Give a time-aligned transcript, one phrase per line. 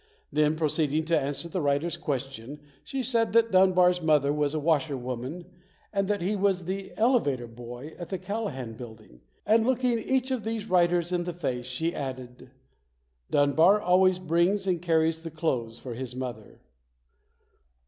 [0.31, 5.45] Then proceeding to answer the writer's questions she said that Dunbar's mother was a washerwoman
[5.93, 10.43] and that he was the elevator boy at the Callahan Building; and looking each of
[10.43, 12.49] these writers in the face, she added:
[13.29, 16.61] "Dunbar always brings and carries the clothes for his mother".